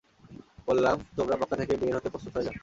[0.67, 2.55] বললাম, তোমরা মক্কা থেকে বের হতে প্রস্তুত হয়ে যাও।